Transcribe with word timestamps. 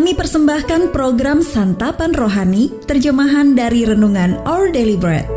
Kami 0.00 0.16
persembahkan 0.16 0.96
program 0.96 1.44
Santapan 1.44 2.16
Rohani, 2.16 2.72
terjemahan 2.88 3.52
dari 3.52 3.84
Renungan 3.84 4.40
Our 4.48 4.72
Daily 4.72 4.96
Bread. 4.96 5.28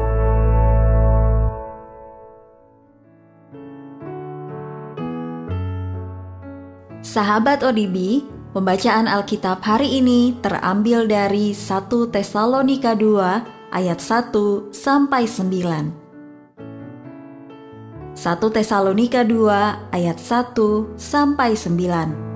Sahabat 7.04 7.60
ODB, 7.60 8.24
pembacaan 8.56 9.12
Alkitab 9.12 9.60
hari 9.68 10.00
ini 10.00 10.40
terambil 10.40 11.12
dari 11.12 11.52
1 11.52 12.16
Tesalonika 12.16 12.96
2 12.96 13.68
ayat 13.68 14.00
1 14.00 14.72
sampai 14.72 15.28
9. 15.28 18.16
1 18.16 18.56
Tesalonika 18.56 19.28
2 19.28 19.92
ayat 19.92 20.24
1 20.24 20.96
sampai 20.96 21.52
9. 21.52 22.33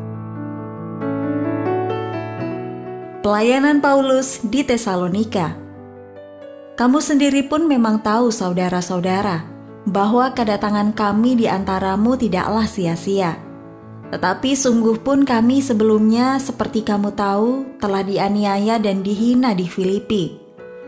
Pelayanan 3.28 3.84
Paulus 3.84 4.40
di 4.40 4.64
Tesalonika. 4.64 5.52
Kamu 6.80 7.04
sendiri 7.04 7.44
pun 7.44 7.68
memang 7.68 8.00
tahu 8.00 8.32
saudara-saudara 8.32 9.44
bahwa 9.84 10.32
kedatangan 10.32 10.96
kami 10.96 11.36
di 11.36 11.44
antaramu 11.44 12.16
tidaklah 12.16 12.64
sia-sia. 12.64 13.36
Tetapi 14.16 14.56
sungguh 14.56 15.04
pun 15.04 15.28
kami 15.28 15.60
sebelumnya 15.60 16.40
seperti 16.40 16.88
kamu 16.88 17.20
tahu 17.20 17.68
telah 17.84 18.00
dianiaya 18.00 18.80
dan 18.80 19.04
dihina 19.04 19.52
di 19.52 19.68
Filipi. 19.68 20.40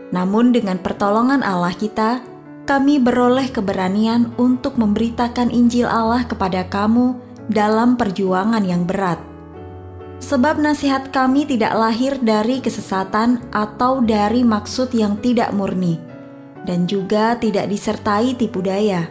Namun 0.08 0.56
dengan 0.56 0.80
pertolongan 0.80 1.44
Allah 1.44 1.76
kita, 1.76 2.24
kami 2.64 3.04
beroleh 3.04 3.52
keberanian 3.52 4.32
untuk 4.40 4.80
memberitakan 4.80 5.52
Injil 5.52 5.84
Allah 5.84 6.24
kepada 6.24 6.64
kamu 6.72 7.20
dalam 7.52 8.00
perjuangan 8.00 8.64
yang 8.64 8.88
berat. 8.88 9.29
Sebab 10.20 10.60
nasihat 10.60 11.08
kami 11.10 11.48
tidak 11.48 11.72
lahir 11.72 12.20
dari 12.20 12.60
kesesatan 12.60 13.40
atau 13.50 14.04
dari 14.04 14.44
maksud 14.44 14.92
yang 14.92 15.16
tidak 15.16 15.50
murni, 15.56 15.96
dan 16.68 16.84
juga 16.84 17.40
tidak 17.40 17.72
disertai 17.72 18.36
tipu 18.36 18.60
daya. 18.60 19.08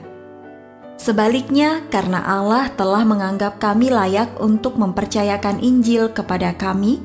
Sebaliknya, 1.01 1.81
karena 1.89 2.21
Allah 2.21 2.69
telah 2.77 3.01
menganggap 3.07 3.57
kami 3.57 3.89
layak 3.89 4.37
untuk 4.37 4.77
mempercayakan 4.77 5.57
Injil 5.63 6.13
kepada 6.13 6.53
kami, 6.53 7.01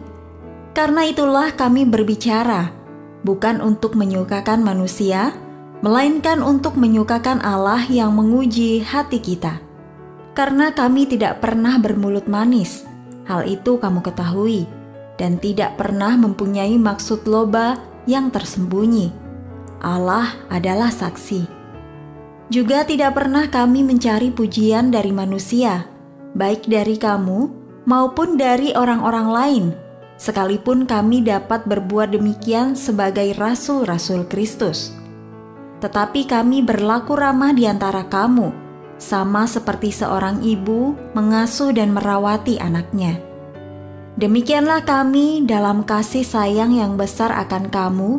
karena 0.77 1.06
itulah 1.08 1.55
kami 1.55 1.89
berbicara, 1.89 2.74
bukan 3.24 3.64
untuk 3.64 3.96
menyukakan 3.96 4.61
manusia, 4.61 5.33
melainkan 5.80 6.44
untuk 6.44 6.77
menyukakan 6.77 7.41
Allah 7.41 7.86
yang 7.89 8.12
menguji 8.12 8.84
hati 8.84 9.22
kita. 9.22 9.62
Karena 10.34 10.74
kami 10.74 11.06
tidak 11.06 11.39
pernah 11.39 11.78
bermulut 11.78 12.27
manis, 12.27 12.83
hal 13.28 13.44
itu 13.48 13.77
kamu 13.77 14.00
ketahui, 14.00 14.64
dan 15.20 15.36
tidak 15.41 15.77
pernah 15.80 16.17
mempunyai 16.17 16.77
maksud 16.77 17.28
loba 17.28 17.80
yang 18.05 18.28
tersembunyi. 18.33 19.12
Allah 19.84 20.33
adalah 20.48 20.89
saksi. 20.89 21.45
Juga 22.52 22.84
tidak 22.84 23.17
pernah 23.17 23.48
kami 23.48 23.84
mencari 23.84 24.33
pujian 24.33 24.92
dari 24.92 25.12
manusia, 25.12 25.89
baik 26.36 26.69
dari 26.69 27.00
kamu 27.00 27.48
maupun 27.89 28.36
dari 28.36 28.77
orang-orang 28.77 29.28
lain, 29.28 29.64
sekalipun 30.20 30.84
kami 30.84 31.25
dapat 31.25 31.64
berbuat 31.64 32.12
demikian 32.12 32.77
sebagai 32.77 33.33
rasul-rasul 33.36 34.28
Kristus 34.28 35.05
tetapi 35.84 36.25
kami 36.25 36.64
berlaku 36.64 37.12
ramah 37.12 37.52
di 37.52 37.69
antara 37.69 38.08
kamu, 38.08 38.64
sama 39.05 39.44
seperti 39.44 39.92
seorang 39.92 40.41
ibu 40.41 40.97
mengasuh 41.12 41.77
dan 41.77 41.92
merawati 41.92 42.56
anaknya. 42.56 43.20
Demikianlah 44.16 44.88
kami 44.88 45.44
dalam 45.44 45.84
kasih 45.84 46.24
sayang 46.24 46.72
yang 46.72 46.96
besar 46.96 47.28
akan 47.44 47.69
kamu, 47.69 48.16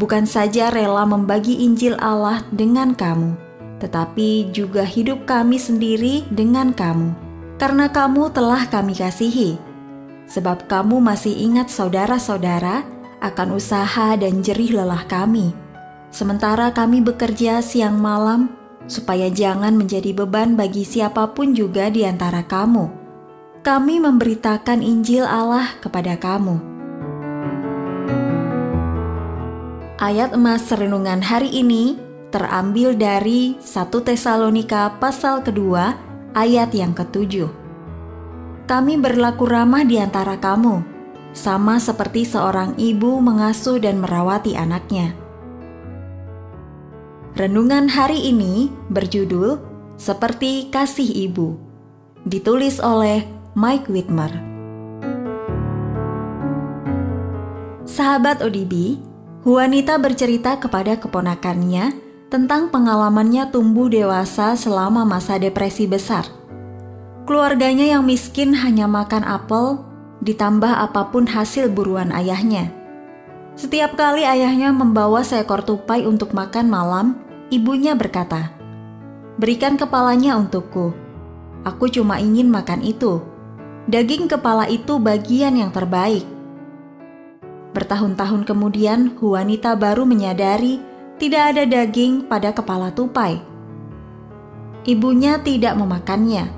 bukan 0.00 0.24
saja 0.24 0.72
rela 0.72 1.04
membagi 1.04 1.60
Injil 1.60 2.00
Allah 2.00 2.40
dengan 2.48 2.96
kamu, 2.96 3.36
tetapi 3.84 4.48
juga 4.56 4.88
hidup 4.88 5.28
kami 5.28 5.60
sendiri 5.60 6.24
dengan 6.32 6.72
kamu, 6.72 7.12
karena 7.60 7.92
kamu 7.92 8.32
telah 8.32 8.64
kami 8.72 8.96
kasihi. 8.96 9.60
Sebab 10.32 10.64
kamu 10.64 10.96
masih 11.04 11.36
ingat 11.36 11.68
saudara-saudara 11.68 12.88
akan 13.20 13.48
usaha 13.60 14.16
dan 14.16 14.40
jerih 14.40 14.80
lelah 14.80 15.04
kami 15.04 15.52
sementara 16.12 16.68
kami 16.70 17.00
bekerja 17.00 17.64
siang 17.64 17.96
malam 17.96 18.52
supaya 18.90 19.30
jangan 19.30 19.74
menjadi 19.74 20.12
beban 20.14 20.54
bagi 20.58 20.82
siapa 20.82 21.30
pun 21.32 21.54
juga 21.54 21.88
di 21.88 22.06
antara 22.06 22.42
kamu. 22.46 23.02
Kami 23.62 24.02
memberitakan 24.02 24.82
Injil 24.82 25.22
Allah 25.22 25.70
kepada 25.78 26.18
kamu. 26.18 26.58
Ayat 30.02 30.34
emas 30.34 30.66
renungan 30.66 31.22
hari 31.22 31.62
ini 31.62 31.94
terambil 32.34 32.98
dari 32.98 33.54
1 33.62 33.86
Tesalonika 34.02 34.98
pasal 34.98 35.46
kedua 35.46 35.94
ayat 36.34 36.74
yang 36.74 36.90
ketujuh. 36.90 37.46
Kami 38.66 38.98
berlaku 38.98 39.46
ramah 39.46 39.86
di 39.86 40.02
antara 40.02 40.42
kamu, 40.42 40.82
sama 41.30 41.78
seperti 41.78 42.26
seorang 42.26 42.74
ibu 42.82 43.22
mengasuh 43.22 43.78
dan 43.78 44.02
merawati 44.02 44.58
anaknya. 44.58 45.21
Renungan 47.32 47.88
hari 47.88 48.28
ini 48.28 48.68
berjudul 48.92 49.56
Seperti 49.96 50.68
Kasih 50.68 51.32
Ibu. 51.32 51.56
Ditulis 52.28 52.76
oleh 52.76 53.24
Mike 53.56 53.88
Whitmer. 53.88 54.28
Sahabat 57.88 58.44
ODB, 58.44 59.00
wanita 59.48 59.96
bercerita 59.96 60.60
kepada 60.60 61.00
keponakannya 61.00 61.96
tentang 62.28 62.68
pengalamannya 62.68 63.48
tumbuh 63.48 63.88
dewasa 63.88 64.52
selama 64.52 65.08
masa 65.08 65.40
depresi 65.40 65.88
besar. 65.88 66.28
Keluarganya 67.24 67.96
yang 67.96 68.04
miskin 68.04 68.52
hanya 68.52 68.84
makan 68.84 69.24
apel, 69.24 69.80
ditambah 70.20 70.68
apa 70.68 71.08
pun 71.08 71.24
hasil 71.24 71.72
buruan 71.72 72.12
ayahnya. 72.12 72.81
Setiap 73.52 74.00
kali 74.00 74.24
ayahnya 74.24 74.72
membawa 74.72 75.20
seekor 75.20 75.60
tupai 75.60 76.08
untuk 76.08 76.32
makan 76.32 76.72
malam, 76.72 77.06
ibunya 77.52 77.92
berkata, 77.92 78.48
"Berikan 79.36 79.76
kepalanya 79.76 80.40
untukku. 80.40 80.96
Aku 81.68 81.86
cuma 81.92 82.16
ingin 82.16 82.48
makan 82.48 82.80
itu. 82.80 83.20
Daging 83.86 84.32
kepala 84.32 84.72
itu 84.72 84.96
bagian 84.96 85.60
yang 85.60 85.68
terbaik." 85.68 86.24
Bertahun-tahun 87.76 88.48
kemudian, 88.48 89.16
wanita 89.20 89.76
baru 89.76 90.08
menyadari 90.08 90.80
tidak 91.20 91.56
ada 91.56 91.64
daging 91.68 92.24
pada 92.28 92.56
kepala 92.56 92.88
tupai. 92.92 93.40
Ibunya 94.88 95.38
tidak 95.44 95.76
memakannya. 95.76 96.48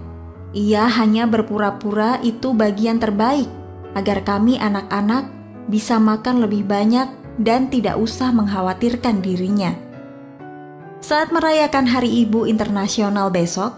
Ia 0.55 0.87
hanya 0.87 1.26
berpura-pura 1.26 2.22
itu 2.22 2.55
bagian 2.55 3.03
terbaik 3.03 3.50
agar 3.99 4.22
kami 4.22 4.56
anak-anak 4.56 5.34
bisa 5.69 5.97
makan 5.97 6.44
lebih 6.44 6.66
banyak 6.66 7.08
dan 7.41 7.66
tidak 7.72 7.98
usah 7.98 8.30
mengkhawatirkan 8.30 9.25
dirinya. 9.25 9.75
Saat 11.04 11.34
merayakan 11.36 11.84
Hari 11.84 12.25
Ibu 12.25 12.48
Internasional 12.48 13.28
besok, 13.28 13.76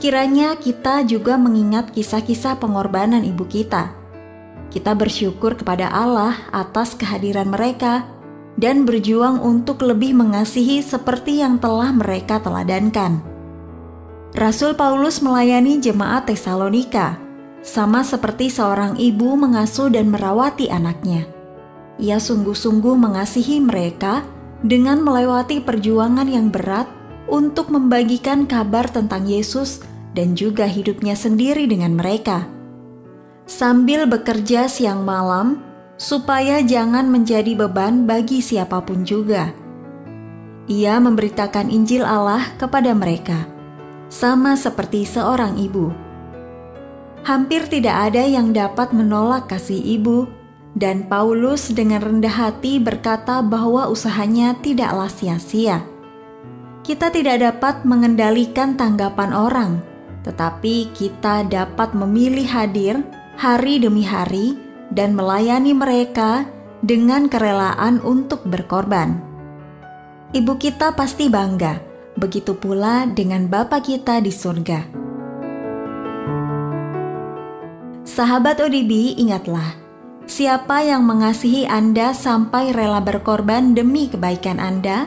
kiranya 0.00 0.56
kita 0.56 1.04
juga 1.04 1.36
mengingat 1.36 1.92
kisah-kisah 1.92 2.56
pengorbanan 2.56 3.20
ibu 3.26 3.44
kita. 3.44 3.92
Kita 4.70 4.96
bersyukur 4.96 5.58
kepada 5.58 5.90
Allah 5.90 6.32
atas 6.54 6.96
kehadiran 6.96 7.50
mereka 7.50 8.08
dan 8.56 8.88
berjuang 8.88 9.42
untuk 9.42 9.82
lebih 9.84 10.16
mengasihi 10.16 10.80
seperti 10.80 11.42
yang 11.42 11.60
telah 11.60 11.90
mereka 11.92 12.40
teladankan. 12.40 13.20
Rasul 14.30 14.78
Paulus 14.78 15.18
melayani 15.20 15.82
jemaat 15.82 16.30
Tesalonika 16.30 17.29
sama 17.60 18.00
seperti 18.00 18.48
seorang 18.48 18.96
ibu 18.96 19.36
mengasuh 19.36 19.92
dan 19.92 20.08
merawati 20.08 20.72
anaknya. 20.72 21.28
Ia 22.00 22.16
sungguh-sungguh 22.16 22.96
mengasihi 22.96 23.60
mereka 23.60 24.24
dengan 24.64 25.04
melewati 25.04 25.60
perjuangan 25.60 26.24
yang 26.24 26.48
berat 26.48 26.88
untuk 27.28 27.68
membagikan 27.68 28.48
kabar 28.48 28.88
tentang 28.88 29.28
Yesus 29.28 29.84
dan 30.16 30.32
juga 30.32 30.64
hidupnya 30.64 31.12
sendiri 31.12 31.68
dengan 31.68 31.94
mereka. 31.94 32.48
Sambil 33.44 34.08
bekerja 34.08 34.66
siang 34.66 35.04
malam, 35.04 35.60
supaya 36.00 36.64
jangan 36.64 37.12
menjadi 37.12 37.52
beban 37.52 38.08
bagi 38.08 38.40
siapa 38.40 38.80
pun 38.80 39.04
juga. 39.04 39.52
Ia 40.70 40.96
memberitakan 41.02 41.68
Injil 41.68 42.06
Allah 42.06 42.46
kepada 42.56 42.94
mereka, 42.96 43.44
sama 44.08 44.54
seperti 44.56 45.04
seorang 45.04 45.60
ibu 45.60 46.09
hampir 47.24 47.66
tidak 47.68 48.12
ada 48.12 48.24
yang 48.24 48.52
dapat 48.54 48.92
menolak 48.94 49.48
kasih 49.50 49.78
ibu, 49.78 50.28
dan 50.78 51.06
Paulus 51.10 51.74
dengan 51.74 52.00
rendah 52.00 52.30
hati 52.30 52.78
berkata 52.78 53.42
bahwa 53.42 53.90
usahanya 53.90 54.54
tidaklah 54.62 55.10
sia-sia. 55.10 55.82
Kita 56.86 57.12
tidak 57.12 57.42
dapat 57.42 57.84
mengendalikan 57.84 58.78
tanggapan 58.78 59.30
orang, 59.34 59.72
tetapi 60.22 60.90
kita 60.94 61.44
dapat 61.46 61.92
memilih 61.92 62.46
hadir 62.48 63.02
hari 63.36 63.80
demi 63.82 64.04
hari 64.06 64.56
dan 64.92 65.14
melayani 65.14 65.76
mereka 65.76 66.48
dengan 66.80 67.28
kerelaan 67.28 68.00
untuk 68.00 68.42
berkorban. 68.48 69.20
Ibu 70.30 70.56
kita 70.56 70.94
pasti 70.94 71.26
bangga, 71.26 71.82
begitu 72.16 72.54
pula 72.56 73.04
dengan 73.10 73.50
Bapa 73.50 73.82
kita 73.82 74.22
di 74.22 74.30
surga. 74.30 75.09
Sahabat 78.00 78.56
ODB, 78.64 79.12
ingatlah, 79.20 79.76
siapa 80.24 80.80
yang 80.80 81.04
mengasihi 81.04 81.68
Anda 81.68 82.16
sampai 82.16 82.72
rela 82.72 83.04
berkorban 83.04 83.76
demi 83.76 84.08
kebaikan 84.08 84.56
Anda? 84.56 85.04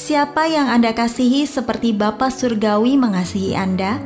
Siapa 0.00 0.48
yang 0.48 0.72
Anda 0.72 0.96
kasihi 0.96 1.44
seperti 1.44 1.92
Bapa 1.92 2.32
Surgawi 2.32 2.96
mengasihi 2.96 3.52
Anda? 3.52 4.00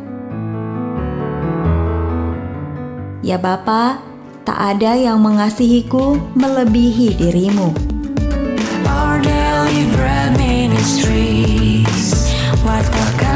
Ya 3.22 3.38
Bapa, 3.38 4.02
tak 4.42 4.58
ada 4.58 4.98
yang 4.98 5.22
mengasihiku 5.22 6.18
melebihi 6.34 7.22
dirimu. 7.22 7.70
Our 8.82 9.22
daily 9.22 9.86
bread 9.94 10.34
ministries 10.34 12.34
Wartakan 12.66 13.29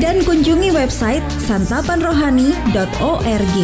dan 0.00 0.16
kunjungi 0.24 0.72
website 0.72 1.20
santapanrohani.org. 1.44 3.56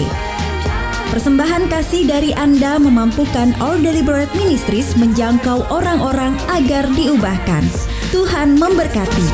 Persembahan 1.09 1.73
kasih 1.73 2.05
dari 2.05 2.37
Anda 2.37 2.77
memampukan 2.77 3.57
All 3.65 3.81
Deliberate 3.81 4.29
Ministries 4.37 4.93
menjangkau 5.01 5.65
orang-orang 5.73 6.37
agar 6.53 6.85
diubahkan. 6.93 7.96
Tuhan 8.17 8.57
memberkati. 8.57 9.25